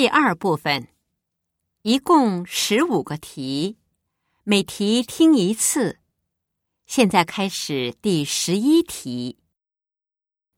[0.00, 0.88] 第二部分，
[1.82, 3.76] 一共十五个题，
[4.44, 5.98] 每题听一次。
[6.86, 9.38] 现在开始第十一题。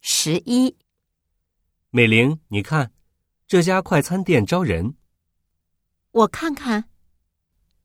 [0.00, 0.76] 十一，
[1.90, 2.92] 美玲，你看，
[3.48, 4.94] 这家快餐店招人，
[6.12, 6.88] 我看看，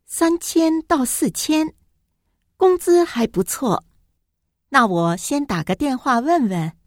[0.05, 1.73] 三千到四千，
[2.55, 3.83] 工资还不错。
[4.69, 6.77] 那我先打个电话问问。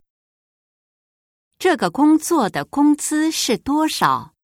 [1.58, 4.36] 这个工作的工资是多少？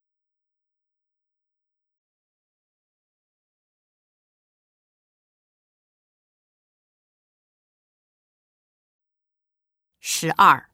[10.09, 10.71] 十二，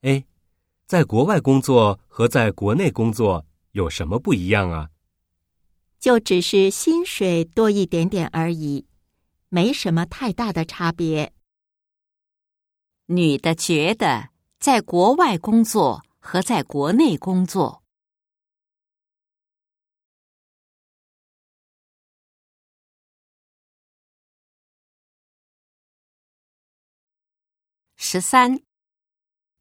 [0.00, 0.24] 哎，
[0.86, 4.90] 在国外工作和在国内工作有什么不一样啊？
[6.00, 8.88] 就只是薪水多一点点而已，
[9.48, 11.32] 没什么太大的差别。
[13.06, 14.30] 女的觉得。
[14.58, 17.84] 在国外工作和在国内工作。
[28.00, 28.62] 十三，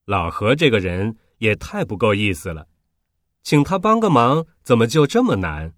[0.05, 2.69] 老何这个人也太不够意思了，
[3.41, 5.73] 请他帮个忙，怎么就这么难？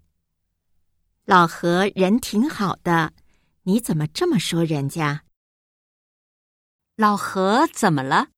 [1.24, 3.14] 老何人挺好的，
[3.62, 5.24] 你怎么这么说人家？
[6.96, 8.28] 老何怎么了？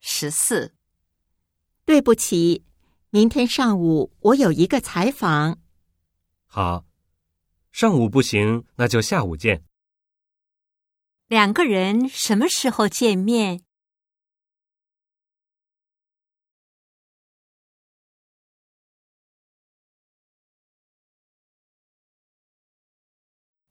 [0.00, 0.74] 十四，
[1.84, 2.64] 对不起，
[3.14, 5.60] 明天上午我有一个采访。
[6.46, 6.84] 好，
[7.70, 9.62] 上午不行，那就下午见。
[11.28, 13.62] 两个人什么时候见面？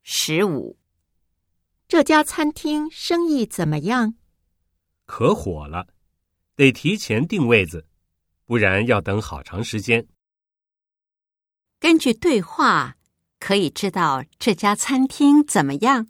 [0.03, 0.79] 十五，
[1.89, 4.13] 这家餐厅生意怎么样？
[5.05, 5.93] 可火了。
[6.55, 7.85] 得提前订位子，
[8.45, 10.07] 不然要等好长时间。
[11.79, 12.95] 根据对话，
[13.39, 16.07] 可以知道这家餐厅怎么样。